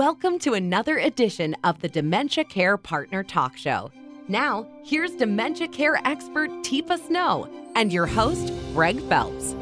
Welcome 0.00 0.38
to 0.38 0.54
another 0.54 0.96
edition 0.96 1.54
of 1.62 1.82
the 1.82 1.88
Dementia 1.90 2.44
Care 2.44 2.78
Partner 2.78 3.22
Talk 3.22 3.58
Show. 3.58 3.92
Now, 4.28 4.66
here's 4.82 5.10
dementia 5.10 5.68
care 5.68 6.00
expert 6.06 6.48
Teepa 6.62 7.06
Snow 7.06 7.46
and 7.76 7.92
your 7.92 8.06
host, 8.06 8.50
Greg 8.72 8.98
Phelps. 9.10 9.54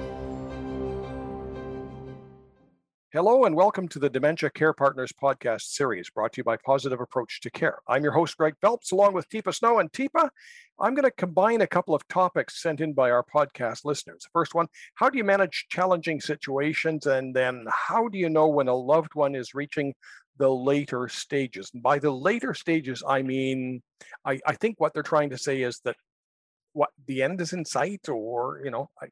Hello, 3.11 3.47
and 3.47 3.57
welcome 3.57 3.89
to 3.89 3.99
the 3.99 4.09
Dementia 4.09 4.51
Care 4.51 4.73
Partners 4.73 5.11
podcast 5.11 5.63
series 5.63 6.09
brought 6.09 6.35
to 6.35 6.41
you 6.41 6.45
by 6.45 6.57
Positive 6.59 7.01
Approach 7.01 7.41
to 7.41 7.51
Care. 7.51 7.79
I'm 7.89 8.05
your 8.05 8.13
host, 8.13 8.37
Greg 8.37 8.55
Phelps, 8.61 8.93
along 8.93 9.15
with 9.15 9.29
Teepa 9.31 9.53
Snow. 9.53 9.81
And 9.81 9.91
Teepa, 9.91 10.29
I'm 10.79 10.95
going 10.95 11.05
to 11.05 11.11
combine 11.11 11.63
a 11.63 11.67
couple 11.67 11.97
of 11.97 12.07
topics 12.07 12.63
sent 12.63 12.81
in 12.81 12.93
by 12.93 13.11
our 13.11 13.25
podcast 13.25 13.85
listeners. 13.85 14.23
The 14.23 14.31
first 14.33 14.55
one 14.55 14.69
How 14.95 15.11
do 15.11 15.19
you 15.19 15.25
manage 15.25 15.67
challenging 15.69 16.21
situations? 16.21 17.07
And 17.07 17.35
then, 17.35 17.65
how 17.73 18.07
do 18.07 18.19
you 18.19 18.29
know 18.29 18.47
when 18.47 18.69
a 18.69 18.75
loved 18.75 19.15
one 19.15 19.35
is 19.35 19.53
reaching 19.53 19.95
the 20.39 20.49
later 20.49 21.09
stages? 21.09 21.71
And 21.75 21.83
by 21.83 21.99
the 21.99 22.11
later 22.11 22.55
stages, 22.55 23.03
I 23.07 23.23
mean, 23.23 23.83
I, 24.25 24.41
I 24.47 24.55
think 24.55 24.77
what 24.79 24.95
they're 24.95 25.03
trying 25.03 25.31
to 25.31 25.39
say 25.39 25.63
is 25.63 25.81
that 25.85 25.97
what 26.73 26.91
the 27.07 27.23
end 27.23 27.41
is 27.41 27.53
in 27.53 27.65
sight, 27.65 28.09
or, 28.09 28.61
you 28.65 28.71
know, 28.71 28.89
I, 29.03 29.07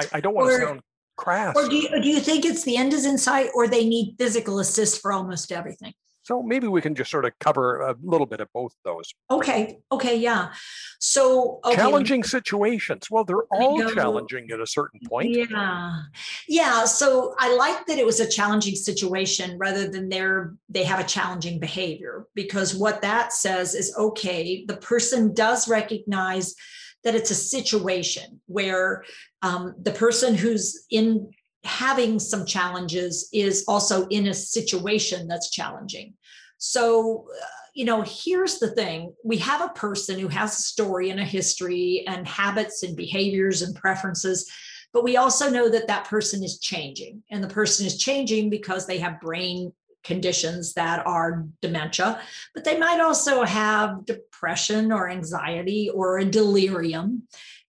I, 0.00 0.08
I 0.14 0.20
don't 0.20 0.34
want 0.34 0.50
or, 0.50 0.58
to 0.58 0.66
sound 0.66 0.80
crass. 1.16 1.56
Or 1.56 1.68
do 1.68 1.76
you, 1.76 1.88
do 2.02 2.08
you 2.08 2.20
think 2.20 2.44
it's 2.44 2.64
the 2.64 2.76
end 2.76 2.92
is 2.92 3.04
in 3.04 3.18
sight 3.18 3.50
or 3.54 3.68
they 3.68 3.86
need 3.86 4.16
physical 4.18 4.60
assist 4.60 5.02
for 5.02 5.12
almost 5.12 5.52
everything? 5.52 5.92
So 6.22 6.42
maybe 6.42 6.68
we 6.68 6.80
can 6.80 6.94
just 6.94 7.10
sort 7.10 7.24
of 7.24 7.32
cover 7.38 7.80
a 7.80 7.96
little 8.02 8.26
bit 8.26 8.40
of 8.40 8.48
both 8.52 8.74
those. 8.84 9.12
Okay. 9.30 9.78
Okay. 9.90 10.16
Yeah. 10.16 10.52
So 10.98 11.60
okay. 11.64 11.76
challenging 11.76 12.22
situations. 12.22 13.08
Well, 13.10 13.24
they're 13.24 13.44
all 13.50 13.90
challenging 13.92 14.50
at 14.50 14.60
a 14.60 14.66
certain 14.66 15.00
point. 15.08 15.30
Yeah. 15.30 16.02
Yeah. 16.46 16.84
So 16.84 17.34
I 17.38 17.54
like 17.54 17.86
that 17.86 17.98
it 17.98 18.04
was 18.04 18.20
a 18.20 18.28
challenging 18.28 18.74
situation 18.74 19.56
rather 19.58 19.88
than 19.88 20.08
they're 20.08 20.54
they 20.68 20.84
have 20.84 21.00
a 21.00 21.04
challenging 21.04 21.58
behavior 21.58 22.26
because 22.34 22.74
what 22.74 23.02
that 23.02 23.32
says 23.32 23.74
is 23.74 23.94
okay, 23.96 24.64
the 24.66 24.76
person 24.76 25.32
does 25.34 25.68
recognize 25.68 26.54
that 27.02 27.14
it's 27.14 27.30
a 27.30 27.34
situation 27.34 28.40
where 28.46 29.04
um, 29.42 29.74
the 29.80 29.92
person 29.92 30.34
who's 30.34 30.84
in 30.90 31.30
having 31.64 32.18
some 32.18 32.46
challenges 32.46 33.28
is 33.32 33.64
also 33.68 34.06
in 34.08 34.26
a 34.28 34.34
situation 34.34 35.28
that's 35.28 35.50
challenging. 35.50 36.14
So, 36.60 37.26
uh, 37.34 37.46
you 37.74 37.84
know, 37.86 38.02
here's 38.02 38.58
the 38.58 38.70
thing 38.70 39.14
we 39.24 39.38
have 39.38 39.62
a 39.62 39.72
person 39.72 40.18
who 40.18 40.28
has 40.28 40.58
a 40.58 40.62
story 40.62 41.10
and 41.10 41.18
a 41.18 41.24
history 41.24 42.04
and 42.06 42.28
habits 42.28 42.82
and 42.82 42.96
behaviors 42.96 43.62
and 43.62 43.74
preferences. 43.74 44.48
But 44.92 45.04
we 45.04 45.16
also 45.16 45.48
know 45.48 45.68
that 45.68 45.86
that 45.86 46.04
person 46.04 46.42
is 46.44 46.58
changing, 46.58 47.22
and 47.30 47.42
the 47.42 47.48
person 47.48 47.86
is 47.86 47.96
changing 47.96 48.50
because 48.50 48.86
they 48.86 48.98
have 48.98 49.20
brain 49.20 49.72
conditions 50.04 50.74
that 50.74 51.06
are 51.06 51.46
dementia, 51.62 52.20
but 52.54 52.64
they 52.64 52.78
might 52.78 53.00
also 53.00 53.44
have 53.44 54.04
depression 54.04 54.92
or 54.92 55.08
anxiety 55.08 55.90
or 55.90 56.18
a 56.18 56.24
delirium. 56.24 57.22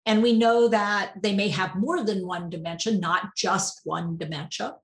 And 0.06 0.22
we 0.22 0.32
know 0.32 0.68
that 0.68 1.14
they 1.22 1.34
may 1.34 1.48
have 1.48 1.74
more 1.74 2.04
than 2.04 2.26
one 2.26 2.48
dementia, 2.48 2.94
not 2.94 3.34
just 3.36 3.80
one 3.84 4.16
dementia. 4.16 4.76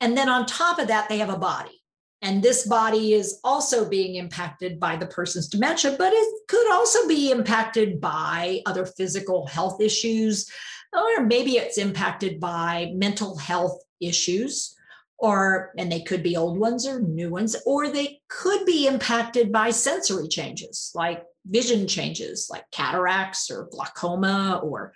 And 0.00 0.16
then 0.16 0.28
on 0.28 0.46
top 0.46 0.78
of 0.78 0.88
that, 0.88 1.08
they 1.08 1.18
have 1.18 1.30
a 1.30 1.38
body. 1.38 1.81
And 2.22 2.42
this 2.42 2.66
body 2.66 3.14
is 3.14 3.40
also 3.42 3.88
being 3.88 4.14
impacted 4.14 4.78
by 4.78 4.96
the 4.96 5.06
person's 5.06 5.48
dementia, 5.48 5.96
but 5.98 6.12
it 6.12 6.48
could 6.48 6.70
also 6.72 7.08
be 7.08 7.32
impacted 7.32 8.00
by 8.00 8.62
other 8.64 8.86
physical 8.86 9.46
health 9.48 9.80
issues, 9.80 10.50
or 10.92 11.26
maybe 11.26 11.52
it's 11.52 11.78
impacted 11.78 12.38
by 12.38 12.92
mental 12.94 13.36
health 13.36 13.82
issues 14.00 14.76
or 15.18 15.72
and 15.78 15.90
they 15.90 16.00
could 16.00 16.22
be 16.22 16.36
old 16.36 16.58
ones 16.58 16.84
or 16.86 17.00
new 17.00 17.30
ones 17.30 17.54
or 17.64 17.88
they 17.88 18.20
could 18.28 18.66
be 18.66 18.88
impacted 18.88 19.52
by 19.52 19.70
sensory 19.70 20.26
changes 20.26 20.90
like 20.96 21.22
vision 21.46 21.86
changes 21.86 22.48
like 22.50 22.68
cataracts 22.72 23.48
or 23.48 23.68
glaucoma 23.70 24.60
or 24.64 24.92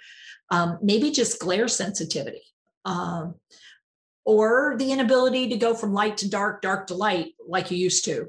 um, 0.50 0.78
maybe 0.82 1.10
just 1.10 1.40
glare 1.40 1.68
sensitivity. 1.68 2.42
Um, 2.84 3.34
or 4.26 4.74
the 4.78 4.92
inability 4.92 5.48
to 5.48 5.56
go 5.56 5.74
from 5.74 5.94
light 5.94 6.18
to 6.18 6.28
dark 6.28 6.60
dark 6.60 6.88
to 6.88 6.94
light 6.94 7.34
like 7.46 7.70
you 7.70 7.78
used 7.78 8.04
to 8.04 8.26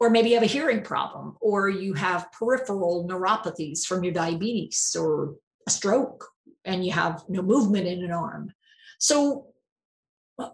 or 0.00 0.10
maybe 0.10 0.30
you 0.30 0.34
have 0.34 0.42
a 0.42 0.46
hearing 0.46 0.82
problem 0.82 1.36
or 1.40 1.68
you 1.68 1.94
have 1.94 2.32
peripheral 2.32 3.06
neuropathies 3.08 3.86
from 3.86 4.02
your 4.02 4.12
diabetes 4.12 4.96
or 4.98 5.36
a 5.68 5.70
stroke 5.70 6.28
and 6.64 6.84
you 6.84 6.90
have 6.90 7.22
no 7.28 7.42
movement 7.42 7.86
in 7.86 8.02
an 8.02 8.10
arm 8.10 8.52
so 8.98 9.52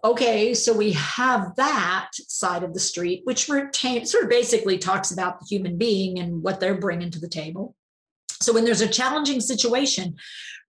okay, 0.03 0.53
so 0.53 0.73
we 0.73 0.91
have 0.93 1.55
that 1.55 2.11
side 2.13 2.63
of 2.63 2.73
the 2.73 2.79
street, 2.79 3.21
which 3.23 3.47
retain, 3.47 4.05
sort 4.05 4.23
of 4.23 4.29
basically 4.29 4.77
talks 4.77 5.11
about 5.11 5.39
the 5.39 5.45
human 5.45 5.77
being 5.77 6.19
and 6.19 6.43
what 6.43 6.59
they're 6.59 6.77
bringing 6.77 7.11
to 7.11 7.19
the 7.19 7.29
table. 7.29 7.75
So 8.41 8.53
when 8.53 8.65
there's 8.65 8.81
a 8.81 8.87
challenging 8.87 9.41
situation, 9.41 10.15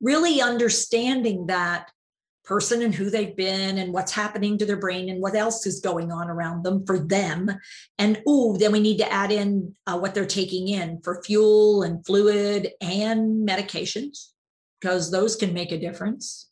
really 0.00 0.40
understanding 0.40 1.46
that 1.46 1.90
person 2.50 2.82
and 2.82 2.92
who 2.92 3.10
they've 3.10 3.36
been 3.36 3.78
and 3.78 3.92
what's 3.92 4.10
happening 4.10 4.58
to 4.58 4.66
their 4.66 4.76
brain 4.76 5.08
and 5.08 5.22
what 5.22 5.36
else 5.36 5.66
is 5.66 5.78
going 5.78 6.10
on 6.10 6.28
around 6.28 6.64
them 6.64 6.84
for 6.84 6.98
them. 6.98 7.48
And 7.96 8.20
oh, 8.26 8.56
then 8.56 8.72
we 8.72 8.80
need 8.80 8.98
to 8.98 9.12
add 9.12 9.30
in 9.30 9.76
uh, 9.86 9.96
what 9.96 10.16
they're 10.16 10.26
taking 10.26 10.66
in 10.66 11.00
for 11.04 11.22
fuel 11.22 11.84
and 11.84 12.04
fluid 12.04 12.72
and 12.80 13.48
medications 13.48 14.30
because 14.80 15.12
those 15.12 15.36
can 15.36 15.54
make 15.54 15.70
a 15.70 15.78
difference. 15.78 16.50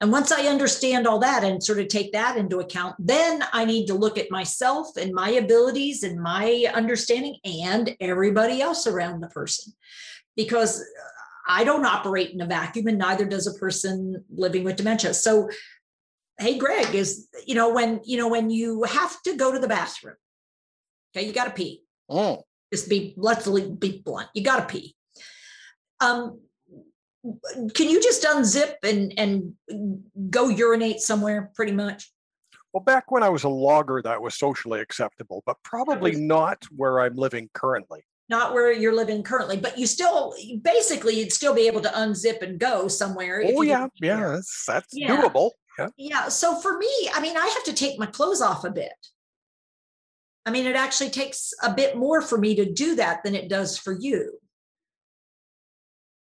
And 0.00 0.10
once 0.10 0.32
I 0.32 0.46
understand 0.46 1.06
all 1.06 1.18
that 1.18 1.44
and 1.44 1.62
sort 1.62 1.80
of 1.80 1.88
take 1.88 2.12
that 2.12 2.38
into 2.38 2.60
account, 2.60 2.96
then 2.98 3.44
I 3.52 3.66
need 3.66 3.86
to 3.88 3.94
look 3.94 4.16
at 4.16 4.30
myself 4.30 4.96
and 4.96 5.12
my 5.12 5.28
abilities 5.32 6.04
and 6.04 6.22
my 6.22 6.64
understanding 6.72 7.36
and 7.44 7.94
everybody 8.00 8.62
else 8.62 8.86
around 8.86 9.20
the 9.20 9.28
person. 9.28 9.74
Because 10.36 10.82
I 11.48 11.64
don't 11.64 11.86
operate 11.86 12.30
in 12.30 12.40
a 12.40 12.46
vacuum 12.46 12.86
and 12.86 12.98
neither 12.98 13.24
does 13.24 13.46
a 13.46 13.58
person 13.58 14.24
living 14.30 14.64
with 14.64 14.76
dementia. 14.76 15.14
So, 15.14 15.48
hey, 16.38 16.58
Greg, 16.58 16.94
is, 16.94 17.28
you 17.46 17.54
know, 17.54 17.72
when, 17.72 18.00
you 18.04 18.18
know, 18.18 18.28
when 18.28 18.50
you 18.50 18.84
have 18.84 19.20
to 19.22 19.34
go 19.34 19.50
to 19.52 19.58
the 19.58 19.66
bathroom, 19.66 20.16
okay, 21.16 21.26
you 21.26 21.32
got 21.32 21.44
to 21.44 21.50
pee. 21.50 21.82
Oh. 22.08 22.44
Just 22.72 22.90
be, 22.90 23.14
let's 23.16 23.48
be 23.48 24.02
blunt, 24.04 24.28
you 24.34 24.44
got 24.44 24.68
to 24.68 24.72
pee. 24.72 24.94
Um, 26.00 26.38
can 27.74 27.88
you 27.88 28.00
just 28.00 28.22
unzip 28.24 28.74
and 28.82 29.12
and 29.16 29.54
go 30.30 30.48
urinate 30.48 31.00
somewhere 31.00 31.50
pretty 31.54 31.72
much 31.72 32.12
well 32.72 32.82
back 32.82 33.10
when 33.10 33.22
i 33.22 33.28
was 33.28 33.44
a 33.44 33.48
logger 33.48 34.00
that 34.02 34.20
was 34.20 34.34
socially 34.36 34.80
acceptable 34.80 35.42
but 35.44 35.56
probably 35.62 36.14
not 36.14 36.62
where 36.76 37.00
i'm 37.00 37.16
living 37.16 37.50
currently 37.52 38.04
not 38.28 38.52
where 38.52 38.72
you're 38.72 38.94
living 38.94 39.22
currently 39.22 39.56
but 39.56 39.78
you 39.78 39.86
still 39.86 40.34
basically 40.62 41.18
you'd 41.18 41.32
still 41.32 41.54
be 41.54 41.66
able 41.66 41.80
to 41.80 41.88
unzip 41.90 42.42
and 42.42 42.58
go 42.58 42.88
somewhere 42.88 43.42
oh 43.44 43.62
yeah. 43.62 43.86
yeah 44.00 44.30
that's, 44.30 44.64
that's 44.66 44.88
yeah. 44.92 45.08
doable. 45.08 45.50
Yeah. 45.78 45.88
yeah. 45.96 46.28
So 46.28 46.56
for 46.56 46.76
me 46.78 46.90
i 47.14 47.20
mean 47.20 47.36
i 47.36 47.46
have 47.46 47.64
to 47.64 47.72
take 47.72 47.98
my 47.98 48.06
clothes 48.06 48.42
off 48.42 48.64
a 48.64 48.70
bit. 48.70 48.92
I 50.46 50.50
mean 50.50 50.66
it 50.66 50.76
actually 50.76 51.10
takes 51.10 51.52
a 51.62 51.72
bit 51.72 51.96
more 51.96 52.22
for 52.22 52.38
me 52.38 52.54
to 52.56 52.72
do 52.72 52.96
that 52.96 53.22
than 53.22 53.34
it 53.34 53.48
does 53.48 53.76
for 53.78 53.92
you. 53.92 54.38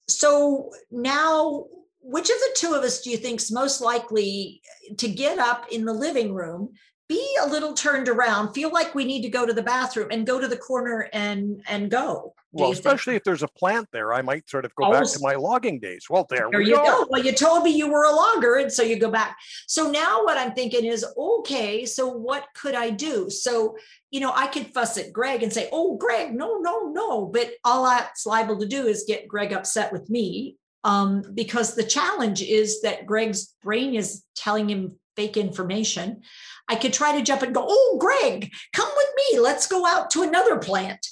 So 0.08 0.72
now 0.92 1.66
which 2.08 2.30
of 2.30 2.38
the 2.38 2.56
two 2.56 2.74
of 2.74 2.84
us 2.84 3.02
do 3.02 3.10
you 3.10 3.18
think 3.18 3.42
is 3.42 3.52
most 3.52 3.82
likely 3.82 4.62
to 4.98 5.08
get 5.08 5.40
up 5.40 5.66
in 5.72 5.86
the 5.86 5.94
living 5.94 6.34
room 6.34 6.74
be 7.08 7.38
a 7.42 7.48
little 7.48 7.74
turned 7.74 8.10
around 8.10 8.54
feel 8.54 8.72
like 8.72 8.96
we 8.96 9.06
need 9.06 9.22
to 9.22 9.30
go 9.30 9.46
to 9.46 9.54
the 9.54 9.62
bathroom 9.62 10.10
and 10.12 10.26
go 10.26 10.40
to 10.40 10.48
the 10.48 10.58
corner 10.58 11.10
and 11.14 11.62
and 11.68 11.92
go. 11.92 12.34
Well 12.52 12.72
especially 12.72 13.14
think? 13.14 13.22
if 13.22 13.24
there's 13.26 13.44
a 13.44 13.50
plant 13.50 13.90
there 13.92 14.14
i 14.14 14.22
might 14.22 14.50
sort 14.50 14.66
of 14.66 14.74
go 14.76 14.90
back 14.92 15.06
to 15.06 15.20
my 15.22 15.36
logging 15.36 15.80
days. 15.80 16.08
Well 16.10 16.26
there, 16.30 16.48
there 16.52 16.60
we 16.60 16.68
you 16.68 16.76
go. 16.76 16.84
go. 16.84 17.08
Well 17.10 17.24
you 17.24 17.34
told 17.34 17.64
me 17.64 17.72
you 17.72 17.92
were 17.92 18.06
a 18.06 18.12
logger 18.12 18.56
and 18.56 18.72
so 18.72 18.82
you 18.82 18.98
go 18.98 19.12
back. 19.12 19.38
So 19.68 19.92
now 19.92 20.24
what 20.24 20.38
i'm 20.38 20.54
thinking 20.54 20.86
is 20.86 21.06
okay 21.18 21.86
so 21.86 22.08
what 22.08 22.48
could 22.56 22.76
i 22.76 22.90
do? 22.90 23.30
So 23.30 23.78
you 24.10 24.22
know 24.22 24.32
i 24.34 24.48
could 24.48 24.68
fuss 24.68 24.98
at 24.98 25.12
greg 25.12 25.44
and 25.44 25.52
say 25.52 25.68
oh 25.74 25.98
greg 25.98 26.34
no 26.34 26.58
no 26.60 26.90
no 26.92 27.26
but 27.26 27.52
all 27.66 27.84
that's 27.84 28.26
liable 28.26 28.58
to 28.60 28.66
do 28.66 28.88
is 28.88 29.04
get 29.06 29.28
greg 29.28 29.52
upset 29.52 29.92
with 29.92 30.10
me 30.10 30.56
um, 30.86 31.24
because 31.34 31.76
the 31.76 31.84
challenge 31.84 32.42
is 32.42 32.82
that 32.82 33.06
greg's 33.06 33.56
brain 33.62 33.96
is 33.96 34.24
telling 34.36 34.70
him 34.70 34.94
fake 35.16 35.36
information 35.36 36.22
I 36.68 36.76
could 36.76 36.94
try 36.94 37.18
to 37.18 37.24
jump 37.24 37.42
and 37.42 37.54
go, 37.54 37.66
oh, 37.68 37.98
Greg, 38.00 38.52
come 38.74 38.90
with 38.96 39.10
me. 39.18 39.40
Let's 39.40 39.68
go 39.68 39.86
out 39.86 40.10
to 40.12 40.24
another 40.24 40.58
plant. 40.58 41.06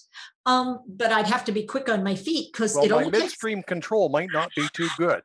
Um, 0.45 0.79
but 0.88 1.11
I'd 1.11 1.27
have 1.27 1.45
to 1.45 1.51
be 1.51 1.63
quick 1.63 1.89
on 1.89 2.03
my 2.03 2.15
feet 2.15 2.51
because 2.51 2.75
well, 2.75 2.85
it 2.85 2.91
only 2.91 3.11
midstream 3.11 3.59
takes... 3.59 3.67
control 3.67 4.09
might 4.09 4.29
not 4.33 4.51
be 4.55 4.67
too 4.73 4.89
good. 4.97 5.21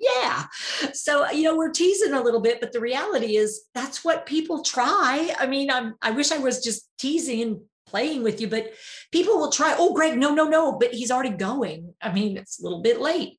yeah. 0.00 0.44
So, 0.92 1.30
you 1.30 1.42
know, 1.42 1.56
we're 1.56 1.72
teasing 1.72 2.14
a 2.14 2.22
little 2.22 2.40
bit, 2.40 2.60
but 2.60 2.72
the 2.72 2.80
reality 2.80 3.36
is 3.36 3.64
that's 3.74 4.04
what 4.04 4.24
people 4.24 4.62
try. 4.62 5.34
I 5.38 5.46
mean, 5.46 5.70
I'm, 5.70 5.94
I 6.00 6.12
wish 6.12 6.32
I 6.32 6.38
was 6.38 6.62
just 6.62 6.88
teasing 6.98 7.42
and 7.42 7.60
playing 7.86 8.22
with 8.22 8.40
you, 8.40 8.48
but 8.48 8.72
people 9.12 9.38
will 9.38 9.50
try, 9.50 9.74
oh, 9.78 9.92
Greg, 9.94 10.18
no, 10.18 10.34
no, 10.34 10.44
no, 10.44 10.78
but 10.78 10.92
he's 10.92 11.10
already 11.10 11.30
going. 11.30 11.94
I 12.00 12.12
mean, 12.12 12.36
it's 12.36 12.60
a 12.60 12.62
little 12.62 12.82
bit 12.82 13.00
late. 13.00 13.38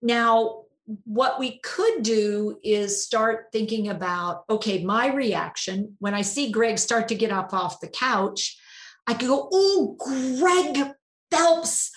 Now, 0.00 0.64
what 1.04 1.38
we 1.38 1.58
could 1.58 2.02
do 2.02 2.58
is 2.64 3.04
start 3.04 3.46
thinking 3.52 3.88
about 3.88 4.44
okay, 4.48 4.82
my 4.82 5.12
reaction 5.12 5.96
when 5.98 6.14
I 6.14 6.22
see 6.22 6.50
Greg 6.50 6.78
start 6.78 7.08
to 7.08 7.14
get 7.14 7.30
up 7.30 7.52
off 7.52 7.80
the 7.80 7.88
couch, 7.88 8.58
I 9.06 9.14
could 9.14 9.28
go, 9.28 9.48
oh, 9.52 9.96
Greg 9.98 10.92
Phelps, 11.30 11.90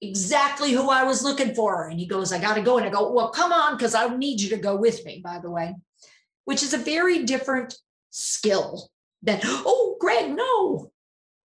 exactly 0.00 0.72
who 0.72 0.90
I 0.90 1.04
was 1.04 1.22
looking 1.22 1.54
for. 1.54 1.88
And 1.88 1.98
he 1.98 2.06
goes, 2.06 2.32
I 2.32 2.38
got 2.38 2.54
to 2.54 2.62
go. 2.62 2.78
And 2.78 2.86
I 2.86 2.90
go, 2.90 3.12
well, 3.12 3.30
come 3.30 3.52
on, 3.52 3.76
because 3.76 3.94
I 3.94 4.14
need 4.16 4.40
you 4.40 4.50
to 4.50 4.56
go 4.56 4.76
with 4.76 5.04
me, 5.04 5.20
by 5.24 5.38
the 5.38 5.50
way, 5.50 5.74
which 6.44 6.62
is 6.62 6.74
a 6.74 6.78
very 6.78 7.24
different 7.24 7.74
skill 8.10 8.90
than, 9.22 9.40
oh, 9.44 9.96
Greg, 10.00 10.34
no. 10.34 10.90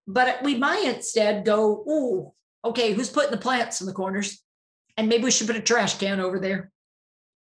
But 0.07 0.43
we 0.43 0.55
might 0.55 0.85
instead 0.85 1.45
go, 1.45 1.83
oh, 1.87 2.33
okay, 2.65 2.93
who's 2.93 3.09
putting 3.09 3.31
the 3.31 3.37
plants 3.37 3.81
in 3.81 3.87
the 3.87 3.93
corners? 3.93 4.43
And 4.97 5.09
maybe 5.09 5.23
we 5.23 5.31
should 5.31 5.47
put 5.47 5.55
a 5.55 5.61
trash 5.61 5.97
can 5.97 6.19
over 6.19 6.39
there. 6.39 6.71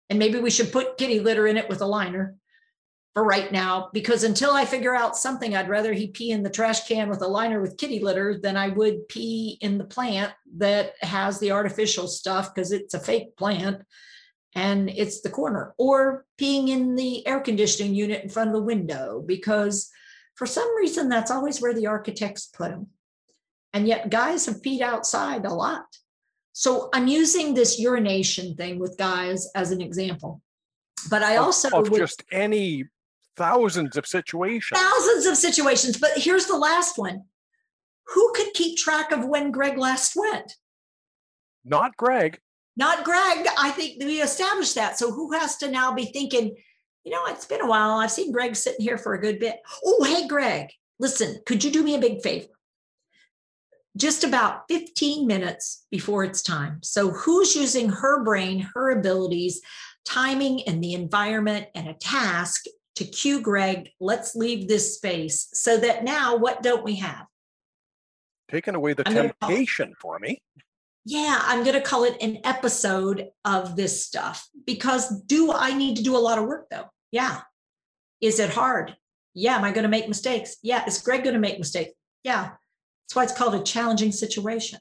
And 0.10 0.20
maybe 0.20 0.40
we 0.40 0.50
should 0.50 0.72
put 0.72 0.98
kitty 0.98 1.20
litter 1.20 1.48
in 1.48 1.58
it 1.58 1.70
with 1.70 1.82
a 1.82 1.86
liner 1.86 2.36
for 3.14 3.24
right 3.24 3.52
now, 3.52 3.90
because 3.94 4.24
until 4.24 4.52
I 4.52 4.66
figure 4.66 4.96
out 4.96 5.16
something, 5.16 5.56
I'd 5.56 5.70
rather 5.70 5.94
he 5.94 6.08
pee 6.08 6.32
in 6.32 6.42
the 6.42 6.50
trash 6.50 6.88
can 6.88 7.10
with 7.10 7.22
a 7.22 7.28
liner 7.28 7.62
with 7.62 7.78
kitty 7.78 8.00
litter 8.00 8.40
than 8.40 8.58
I 8.58 8.70
would 8.70 9.08
pee 9.08 9.60
in 9.62 9.78
the 9.78 9.84
plant 9.84 10.34
that 10.58 10.94
has 11.02 11.40
the 11.40 11.52
artificial 11.52 12.08
stuff 12.08 12.54
because 12.54 12.72
it's 12.72 12.96
a 12.96 13.00
fake 13.00 13.38
plant 13.38 13.84
and 14.56 14.90
it's 14.90 15.22
the 15.22 15.30
corner, 15.30 15.74
or 15.78 16.26
peeing 16.40 16.70
in 16.70 16.96
the 16.96 17.26
air 17.28 17.40
conditioning 17.40 17.94
unit 17.94 18.24
in 18.24 18.30
front 18.30 18.50
of 18.50 18.56
the 18.56 18.62
window 18.62 19.24
because 19.26 19.90
for 20.36 20.46
some 20.46 20.76
reason 20.76 21.10
that's 21.10 21.32
always 21.32 21.62
where 21.62 21.74
the 21.74 21.88
architects 21.88 22.48
put 22.48 22.72
them. 22.72 22.88
And 23.74 23.88
yet 23.88 24.10
guys 24.10 24.46
have 24.48 24.62
peed 24.62 24.82
outside 24.82 25.46
a 25.46 25.54
lot. 25.54 25.86
So 26.54 26.90
I'm 26.94 27.08
using 27.08 27.54
this 27.54 27.80
urination 27.80 28.56
thing 28.56 28.80
with 28.80 28.98
guys 28.98 29.50
as 29.56 29.72
an 29.72 29.82
example. 29.82 30.42
But 31.10 31.24
I 31.24 31.38
also 31.38 31.68
of, 31.70 31.86
of 31.86 31.90
would, 31.90 32.00
just 32.00 32.24
any 32.32 32.86
thousands 33.36 33.98
of 33.98 34.06
situations. 34.06 34.80
Thousands 34.80 35.26
of 35.26 35.36
situations. 35.36 35.98
But 35.98 36.12
here's 36.16 36.46
the 36.46 36.58
last 36.58 36.98
one. 36.98 37.24
Who 38.08 38.32
could 38.36 38.54
keep 38.54 38.78
track 38.78 39.12
of 39.12 39.26
when 39.26 39.52
Greg 39.52 39.78
last 39.78 40.16
went? 40.16 40.56
Not 41.66 41.98
Greg. 41.98 42.40
Not 42.76 43.04
Greg. 43.04 43.48
I 43.58 43.72
think 43.72 44.04
we 44.04 44.22
established 44.22 44.76
that. 44.76 44.98
So 44.98 45.12
who 45.12 45.32
has 45.34 45.58
to 45.58 45.72
now 45.72 45.94
be 45.94 46.06
thinking, 46.06 46.56
you 47.04 47.12
know, 47.12 47.22
it's 47.28 47.46
been 47.46 47.62
a 47.62 47.68
while. 47.68 47.98
I've 47.98 48.12
seen 48.12 48.32
Greg 48.32 48.56
sitting 48.56 48.86
here 48.86 48.98
for 48.98 49.14
a 49.14 49.22
good 49.22 49.40
bit. 49.40 49.60
Oh, 49.86 50.04
hey, 50.04 50.28
Greg, 50.28 50.70
listen, 51.00 51.38
could 51.46 51.64
you 51.64 51.72
do 51.72 51.84
me 51.84 51.96
a 51.96 52.00
big 52.00 52.22
favor? 52.22 52.48
Just 53.96 54.24
about 54.24 54.64
15 54.70 55.28
minutes 55.28 55.86
before 55.92 56.24
it's 56.24 56.42
time. 56.42 56.80
So, 56.82 57.12
who's 57.12 57.56
using 57.56 57.90
her 57.90 58.24
brain, 58.24 58.68
her 58.74 58.92
abilities, 58.92 59.62
timing, 60.06 60.68
and 60.68 60.84
the 60.84 60.94
environment 60.94 61.68
and 61.76 61.88
a 61.88 61.94
task 61.94 62.66
to 62.96 63.06
cue 63.06 63.42
Greg, 63.42 63.90
let's 64.00 64.36
leave 64.36 64.68
this 64.68 64.96
space 64.96 65.50
so 65.54 65.78
that 65.78 66.04
now 66.04 66.36
what 66.38 66.64
don't 66.64 66.84
we 66.84 66.96
have? 66.96 67.26
Taking 68.50 68.76
away 68.76 68.94
the 68.94 69.08
I'm 69.08 69.14
temptation 69.14 69.94
for 70.00 70.20
me. 70.20 70.42
Yeah, 71.06 71.42
I'm 71.44 71.64
going 71.64 71.76
to 71.76 71.82
call 71.82 72.06
it 72.06 72.22
an 72.22 72.40
episode 72.46 73.30
of 73.44 73.76
this 73.76 74.06
stuff 74.06 74.48
because 74.66 75.22
do 75.24 75.52
I 75.52 75.74
need 75.74 75.98
to 75.98 76.04
do 76.04 76.16
a 76.16 76.20
lot 76.20 76.38
of 76.38 76.46
work 76.46 76.68
though? 76.70 76.86
Yeah. 77.12 77.42
Is 78.22 78.40
it 78.40 78.52
hard? 78.52 78.96
Yeah. 79.34 79.56
Am 79.56 79.66
I 79.66 79.72
going 79.72 79.84
to 79.84 79.90
make 79.90 80.08
mistakes? 80.08 80.58
Yeah. 80.64 80.86
Is 80.86 81.02
Greg 81.02 81.24
going 81.24 81.34
to 81.34 81.42
make 81.42 81.58
mistakes? 81.58 81.92
Yeah. 82.24 82.52
That's 83.04 83.16
why 83.16 83.24
it's 83.24 83.34
called 83.34 83.56
a 83.56 83.64
challenging 83.64 84.12
situation. 84.12 84.80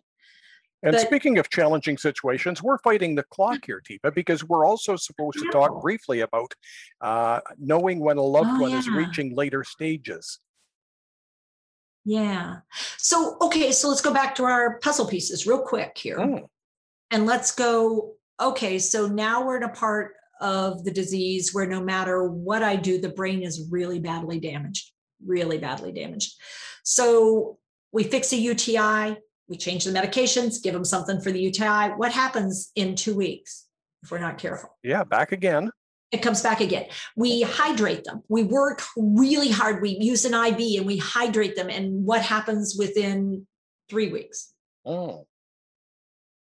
And 0.85 0.93
but, 0.93 1.01
speaking 1.01 1.39
of 1.39 1.49
challenging 1.49 1.97
situations, 1.97 2.63
we're 2.63 2.79
fighting 2.79 3.15
the 3.15 3.23
clock 3.25 3.67
here, 3.67 3.81
Teepa, 3.89 4.15
because 4.15 4.43
we're 4.43 4.67
also 4.67 4.97
supposed 4.97 5.39
to 5.39 5.49
talk 5.51 5.81
briefly 5.81 6.21
about 6.21 6.53
uh, 7.01 7.41
knowing 7.59 8.01
when 8.01 8.17
a 8.19 8.23
loved 8.23 8.51
oh, 8.53 8.61
one 8.61 8.71
yeah. 8.73 8.79
is 8.79 8.89
reaching 8.89 9.37
later 9.37 9.63
stages. 9.63 10.41
Yeah. 12.05 12.57
So, 12.99 13.37
okay, 13.41 13.71
so 13.71 13.89
let's 13.89 14.01
go 14.01 14.13
back 14.13 14.35
to 14.37 14.45
our 14.45 14.81
puzzle 14.81 15.07
pieces 15.07 15.47
real 15.47 15.63
quick 15.63 15.97
here. 15.97 16.19
Mm. 16.19 16.49
And 17.13 17.27
let's 17.27 17.53
go, 17.55 18.15
okay, 18.41 18.81
so 18.81 19.07
now 19.07 19.47
we're 19.47 19.59
in 19.59 19.63
a 19.63 19.69
part 19.69 20.15
of 20.41 20.83
the 20.83 20.91
disease 20.91 21.55
where 21.55 21.67
no 21.67 21.81
matter 21.81 22.25
what 22.25 22.65
I 22.65 22.75
do, 22.75 23.01
the 23.01 23.11
brain 23.11 23.45
is 23.45 23.69
really 23.71 24.01
badly 24.01 24.41
damaged, 24.41 24.91
really 25.25 25.59
badly 25.59 25.93
damaged. 25.93 26.35
So 26.83 27.59
we 27.93 28.05
fix 28.05 28.33
a 28.33 28.37
UTI, 28.37 29.17
we 29.49 29.57
change 29.57 29.85
the 29.85 29.93
medications, 29.93 30.63
give 30.63 30.75
them 30.75 30.85
something 30.85 31.21
for 31.21 31.31
the 31.31 31.41
UTI. 31.41 31.95
What 31.97 32.13
happens 32.13 32.71
in 32.75 32.95
two 32.95 33.15
weeks 33.15 33.67
if 34.03 34.11
we're 34.11 34.19
not 34.19 34.39
careful? 34.39 34.77
Yeah, 34.83 35.05
back 35.05 35.33
again. 35.33 35.71
It 36.11 36.23
comes 36.23 36.43
back 36.43 36.61
again. 36.61 36.87
We 37.17 37.43
hydrate 37.43 38.05
them. 38.05 38.23
We 38.29 38.43
work 38.43 38.83
really 38.97 39.51
hard. 39.51 39.81
We 39.81 39.97
use 39.99 40.25
an 40.25 40.35
IV 40.35 40.79
and 40.79 40.87
we 40.87 40.99
hydrate 40.99 41.57
them. 41.57 41.71
And 41.71 42.05
what 42.05 42.23
happens 42.23 42.77
within 42.79 43.47
three 43.89 44.11
weeks? 44.11 44.53
Oh 44.85 45.27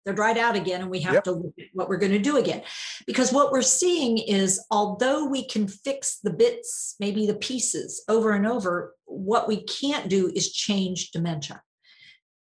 they're 0.03 0.13
dried 0.13 0.37
out 0.37 0.55
again 0.55 0.81
and 0.81 0.89
we 0.89 0.99
have 1.01 1.13
yep. 1.13 1.23
to 1.25 1.31
look 1.31 1.53
at 1.59 1.67
what 1.73 1.89
we're 1.89 1.97
going 1.97 2.11
to 2.11 2.19
do 2.19 2.37
again. 2.37 2.63
Because 3.05 3.31
what 3.31 3.51
we're 3.51 3.61
seeing 3.61 4.17
is 4.17 4.63
although 4.71 5.25
we 5.25 5.47
can 5.47 5.67
fix 5.67 6.19
the 6.23 6.31
bits 6.31 6.95
maybe 6.99 7.27
the 7.27 7.35
pieces 7.35 8.03
over 8.07 8.31
and 8.31 8.47
over 8.47 8.95
what 9.05 9.47
we 9.47 9.63
can't 9.63 10.09
do 10.09 10.31
is 10.35 10.51
change 10.51 11.11
dementia. 11.11 11.61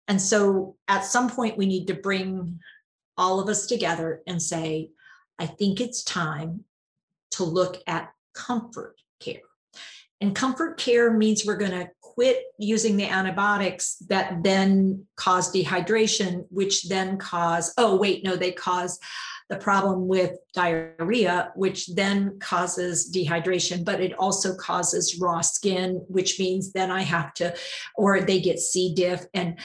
And 0.08 0.22
so 0.22 0.76
at 0.88 1.06
some 1.06 1.30
point 1.30 1.58
we 1.58 1.66
need 1.66 1.88
to 1.88 1.94
bring 1.94 2.60
all 3.18 3.40
of 3.40 3.50
us 3.50 3.66
together 3.66 4.22
and 4.28 4.42
say 4.42 4.92
i 5.40 5.46
think 5.46 5.82
it's 5.82 6.04
time 6.04 6.64
to 7.32 7.44
look 7.44 7.78
at 7.88 8.12
comfort 8.34 8.96
care. 9.20 9.42
And 10.22 10.36
comfort 10.36 10.78
care 10.78 11.12
means 11.14 11.46
we're 11.46 11.58
going 11.58 11.72
to 11.72 11.90
quit 12.20 12.44
using 12.58 12.98
the 12.98 13.06
antibiotics 13.06 13.96
that 14.10 14.44
then 14.44 15.06
cause 15.16 15.54
dehydration, 15.54 16.44
which 16.50 16.90
then 16.90 17.16
cause, 17.16 17.74
oh, 17.78 17.96
wait, 17.96 18.26
no, 18.26 18.36
they 18.36 18.52
cause 18.52 19.00
the 19.48 19.56
problem 19.56 20.06
with 20.06 20.32
diarrhea, 20.54 21.54
which 21.56 21.88
then 21.96 22.38
causes 22.40 23.10
dehydration, 23.16 23.86
but 23.86 24.02
it 24.02 24.14
also 24.20 24.54
causes 24.58 25.18
raw 25.22 25.40
skin, 25.40 26.04
which 26.10 26.38
means 26.38 26.74
then 26.74 26.92
I 26.92 27.04
have 27.04 27.34
to, 27.36 27.56
or 27.96 28.20
they 28.20 28.42
get 28.42 28.60
C. 28.60 28.94
diff. 28.94 29.26
And 29.34 29.58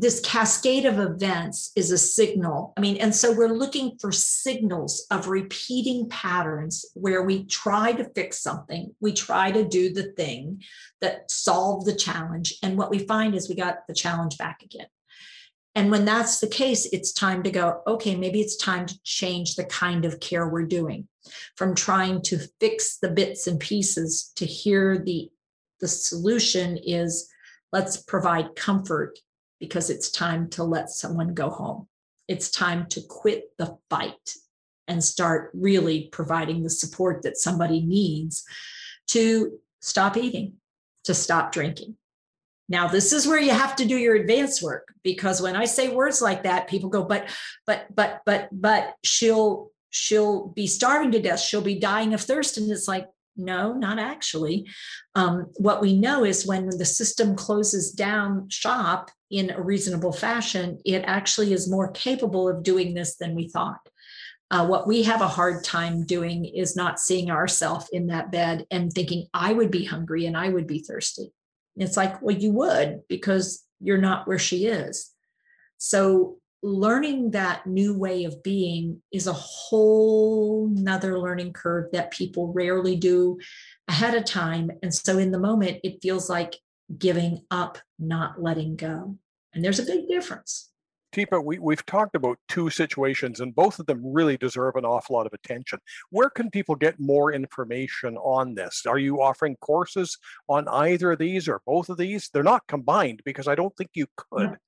this 0.00 0.20
cascade 0.20 0.84
of 0.84 1.00
events 1.00 1.72
is 1.74 1.90
a 1.90 1.98
signal. 1.98 2.72
I 2.76 2.80
mean, 2.80 2.98
and 2.98 3.12
so 3.12 3.32
we're 3.32 3.48
looking 3.48 3.98
for 4.00 4.12
signals 4.12 5.04
of 5.10 5.26
repeating 5.26 6.08
patterns 6.08 6.84
where 6.94 7.22
we 7.22 7.46
try 7.46 7.90
to 7.92 8.08
fix 8.14 8.40
something, 8.40 8.94
we 9.00 9.12
try 9.12 9.50
to 9.50 9.66
do 9.66 9.92
the 9.92 10.12
thing 10.12 10.62
that 11.00 11.28
solve 11.32 11.84
the 11.84 11.96
challenge. 11.96 12.54
And 12.62 12.78
what 12.78 12.90
we 12.90 13.00
find 13.00 13.34
is 13.34 13.48
we 13.48 13.56
got 13.56 13.88
the 13.88 13.94
challenge 13.94 14.38
back 14.38 14.62
again. 14.62 14.86
And 15.74 15.90
when 15.90 16.04
that's 16.04 16.38
the 16.38 16.46
case, 16.46 16.86
it's 16.92 17.12
time 17.12 17.42
to 17.42 17.50
go, 17.50 17.82
okay, 17.84 18.14
maybe 18.14 18.40
it's 18.40 18.56
time 18.56 18.86
to 18.86 19.02
change 19.02 19.56
the 19.56 19.64
kind 19.64 20.04
of 20.04 20.20
care 20.20 20.48
we're 20.48 20.66
doing 20.66 21.08
from 21.56 21.74
trying 21.74 22.22
to 22.22 22.38
fix 22.60 22.98
the 22.98 23.10
bits 23.10 23.48
and 23.48 23.58
pieces 23.58 24.32
to 24.36 24.46
hear 24.46 24.96
the 24.96 25.28
the 25.80 25.88
solution 25.88 26.76
is 26.76 27.28
let's 27.72 27.98
provide 27.98 28.56
comfort 28.56 29.16
because 29.60 29.90
it's 29.90 30.10
time 30.10 30.48
to 30.50 30.64
let 30.64 30.90
someone 30.90 31.34
go 31.34 31.50
home. 31.50 31.88
It's 32.28 32.50
time 32.50 32.86
to 32.90 33.00
quit 33.00 33.56
the 33.58 33.76
fight 33.88 34.34
and 34.86 35.02
start 35.02 35.50
really 35.54 36.08
providing 36.12 36.62
the 36.62 36.70
support 36.70 37.22
that 37.22 37.36
somebody 37.36 37.80
needs 37.80 38.44
to 39.08 39.58
stop 39.80 40.16
eating, 40.16 40.54
to 41.04 41.14
stop 41.14 41.52
drinking. 41.52 41.96
Now, 42.68 42.86
this 42.86 43.12
is 43.12 43.26
where 43.26 43.40
you 43.40 43.50
have 43.50 43.76
to 43.76 43.86
do 43.86 43.96
your 43.96 44.16
advanced 44.16 44.62
work 44.62 44.92
because 45.02 45.40
when 45.40 45.56
I 45.56 45.64
say 45.64 45.88
words 45.88 46.20
like 46.20 46.42
that, 46.42 46.68
people 46.68 46.90
go, 46.90 47.02
but, 47.02 47.30
but, 47.66 47.86
but, 47.94 48.20
but, 48.26 48.48
but 48.52 48.94
she'll, 49.02 49.70
she'll 49.90 50.48
be 50.48 50.66
starving 50.66 51.12
to 51.12 51.22
death. 51.22 51.40
She'll 51.40 51.62
be 51.62 51.78
dying 51.78 52.12
of 52.12 52.20
thirst. 52.20 52.58
And 52.58 52.70
it's 52.70 52.86
like, 52.86 53.08
no, 53.38 53.72
not 53.72 53.98
actually. 53.98 54.66
Um, 55.14 55.46
what 55.56 55.80
we 55.80 55.96
know 55.96 56.24
is 56.24 56.46
when 56.46 56.66
the 56.66 56.84
system 56.84 57.36
closes 57.36 57.92
down 57.92 58.50
shop 58.50 59.10
in 59.30 59.50
a 59.50 59.60
reasonable 59.60 60.12
fashion, 60.12 60.78
it 60.84 61.02
actually 61.06 61.52
is 61.52 61.70
more 61.70 61.90
capable 61.92 62.48
of 62.48 62.62
doing 62.62 62.94
this 62.94 63.16
than 63.16 63.34
we 63.34 63.48
thought. 63.48 63.88
Uh, 64.50 64.66
what 64.66 64.86
we 64.86 65.02
have 65.02 65.20
a 65.20 65.28
hard 65.28 65.62
time 65.62 66.06
doing 66.06 66.46
is 66.46 66.74
not 66.74 66.98
seeing 66.98 67.30
ourselves 67.30 67.86
in 67.92 68.06
that 68.06 68.32
bed 68.32 68.66
and 68.70 68.90
thinking, 68.92 69.26
I 69.34 69.52
would 69.52 69.70
be 69.70 69.84
hungry 69.84 70.24
and 70.24 70.36
I 70.36 70.48
would 70.48 70.66
be 70.66 70.78
thirsty. 70.78 71.32
It's 71.76 71.96
like, 71.96 72.20
well, 72.22 72.34
you 72.34 72.52
would 72.52 73.02
because 73.08 73.64
you're 73.80 73.98
not 73.98 74.26
where 74.26 74.38
she 74.38 74.66
is. 74.66 75.12
So 75.76 76.38
learning 76.62 77.32
that 77.32 77.66
new 77.66 77.96
way 77.96 78.24
of 78.24 78.42
being 78.42 79.00
is 79.12 79.26
a 79.26 79.32
whole 79.32 80.68
nother 80.68 81.18
learning 81.18 81.52
curve 81.52 81.92
that 81.92 82.10
people 82.10 82.52
rarely 82.52 82.96
do 82.96 83.38
ahead 83.86 84.14
of 84.14 84.24
time. 84.24 84.70
And 84.82 84.92
so 84.92 85.18
in 85.18 85.30
the 85.30 85.38
moment, 85.38 85.78
it 85.84 86.02
feels 86.02 86.28
like 86.28 86.56
giving 86.96 87.42
up, 87.50 87.78
not 87.98 88.40
letting 88.40 88.76
go. 88.76 89.16
And 89.52 89.64
there's 89.64 89.78
a 89.78 89.84
big 89.84 90.08
difference. 90.08 90.70
Teepa, 91.12 91.42
we, 91.42 91.58
we've 91.58 91.84
talked 91.86 92.14
about 92.14 92.38
two 92.48 92.68
situations, 92.68 93.40
and 93.40 93.54
both 93.54 93.78
of 93.78 93.86
them 93.86 94.02
really 94.04 94.36
deserve 94.36 94.76
an 94.76 94.84
awful 94.84 95.16
lot 95.16 95.26
of 95.26 95.32
attention. 95.32 95.78
Where 96.10 96.28
can 96.28 96.50
people 96.50 96.74
get 96.74 97.00
more 97.00 97.32
information 97.32 98.16
on 98.18 98.54
this? 98.54 98.84
Are 98.86 98.98
you 98.98 99.22
offering 99.22 99.56
courses 99.56 100.18
on 100.48 100.68
either 100.68 101.12
of 101.12 101.18
these 101.18 101.48
or 101.48 101.62
both 101.66 101.88
of 101.88 101.96
these? 101.96 102.28
They're 102.28 102.42
not 102.42 102.66
combined 102.68 103.22
because 103.24 103.48
I 103.48 103.54
don't 103.54 103.74
think 103.76 103.90
you 103.94 104.06
could. 104.16 104.58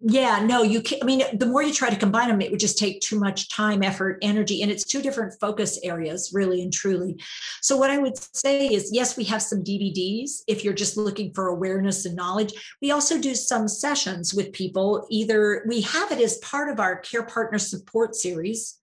Yeah, 0.00 0.44
no, 0.44 0.62
you 0.62 0.80
can 0.80 0.98
not 0.98 1.04
I 1.04 1.06
mean, 1.06 1.38
the 1.38 1.46
more 1.46 1.60
you 1.60 1.72
try 1.72 1.90
to 1.90 1.96
combine 1.96 2.28
them, 2.28 2.40
it 2.40 2.52
would 2.52 2.60
just 2.60 2.78
take 2.78 3.00
too 3.00 3.18
much 3.18 3.48
time, 3.48 3.82
effort, 3.82 4.18
energy, 4.22 4.62
and 4.62 4.70
it's 4.70 4.84
two 4.84 5.02
different 5.02 5.34
focus 5.40 5.80
areas, 5.82 6.30
really 6.32 6.62
and 6.62 6.72
truly. 6.72 7.20
So, 7.62 7.76
what 7.76 7.90
I 7.90 7.98
would 7.98 8.16
say 8.36 8.68
is 8.68 8.90
yes, 8.92 9.16
we 9.16 9.24
have 9.24 9.42
some 9.42 9.64
DVDs 9.64 10.42
if 10.46 10.62
you're 10.62 10.72
just 10.72 10.96
looking 10.96 11.34
for 11.34 11.48
awareness 11.48 12.04
and 12.06 12.14
knowledge. 12.14 12.52
We 12.80 12.92
also 12.92 13.20
do 13.20 13.34
some 13.34 13.66
sessions 13.66 14.32
with 14.32 14.52
people. 14.52 15.04
Either 15.10 15.64
we 15.66 15.80
have 15.80 16.12
it 16.12 16.20
as 16.20 16.38
part 16.38 16.70
of 16.70 16.78
our 16.78 16.98
Care 16.98 17.24
Partner 17.24 17.58
Support 17.58 18.14
Series. 18.14 18.76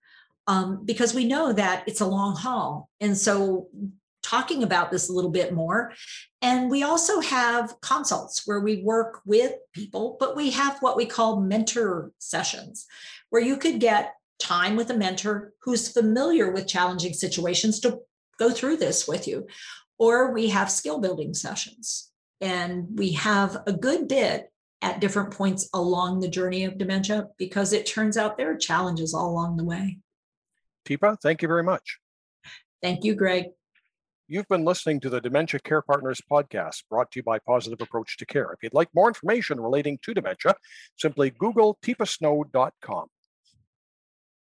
Um, 0.48 0.86
because 0.86 1.15
we 1.15 1.25
know 1.25 1.53
that 1.53 1.86
it's 1.88 2.01
a 2.01 2.05
long 2.05 2.36
haul. 2.36 2.91
And 3.01 3.17
so 3.17 3.67
talking 4.25 4.63
about 4.63 4.91
this 4.91 5.10
a 5.10 5.13
little 5.13 5.29
bit 5.29 5.53
more. 5.53 5.94
And 6.41 6.70
we 6.70 6.84
also 6.84 7.22
have 7.22 7.79
consults 7.82 8.44
where 8.46 8.60
we 8.60 8.82
work 8.82 9.22
with 9.25 9.53
people, 9.74 10.17
but 10.20 10.36
we 10.36 10.51
have 10.51 10.77
what 10.79 10.98
we 10.98 11.05
call 11.05 11.39
mentor 11.39 12.12
sessions 12.17 12.88
where 13.29 13.41
you 13.41 13.58
could 13.58 13.79
get 13.79 14.15
time 14.39 14.75
with 14.75 14.89
a 14.89 14.98
mentor 14.98 15.53
who's 15.62 15.91
familiar 15.91 16.51
with 16.51 16.67
challenging 16.67 17.13
situations 17.13 17.79
to 17.79 18.00
go 18.39 18.51
through 18.51 18.77
this 18.77 19.08
with 19.08 19.27
you. 19.27 19.48
Or 19.98 20.34
we 20.34 20.50
have 20.50 20.70
skill 20.70 21.00
building 21.00 21.34
sessions. 21.34 22.12
And 22.41 22.88
we 22.98 23.13
have 23.13 23.58
a 23.65 23.74
good 23.74 24.08
bit 24.08 24.51
at 24.82 25.00
different 25.00 25.32
points 25.32 25.70
along 25.74 26.20
the 26.20 26.27
journey 26.27 26.65
of 26.65 26.77
dementia 26.77 27.27
because 27.38 27.74
it 27.74 27.86
turns 27.86 28.17
out 28.17 28.38
there 28.38 28.51
are 28.51 28.58
challenges 28.58 29.13
all 29.13 29.29
along 29.29 29.58
the 29.58 29.63
way. 29.63 30.00
Teepa, 30.86 31.20
thank 31.22 31.41
you 31.41 31.48
very 31.48 31.63
much. 31.63 32.00
Thank 32.82 33.03
you, 33.03 33.15
Greg. 33.15 33.46
You've 34.27 34.48
been 34.48 34.65
listening 34.65 35.00
to 35.01 35.10
the 35.10 35.22
Dementia 35.22 35.60
Care 35.60 35.84
Partners 35.84 36.20
podcast 36.20 36.86
brought 36.89 37.12
to 37.12 37.20
you 37.20 37.24
by 37.24 37.38
Positive 37.38 37.79
Approach 37.79 38.17
to 38.17 38.25
Care. 38.25 38.51
If 38.53 38.63
you'd 38.63 38.74
like 38.74 38.89
more 38.96 39.08
information 39.08 39.62
relating 39.62 40.00
to 40.01 40.15
dementia, 40.15 40.55
simply 40.96 41.29
Google 41.29 41.77
teepasnow.com. 41.84 43.05